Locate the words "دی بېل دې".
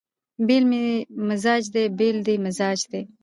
1.75-2.35